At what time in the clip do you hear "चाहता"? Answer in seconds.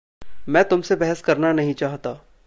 1.73-2.19